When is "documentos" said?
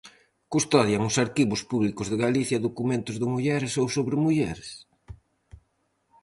2.67-3.15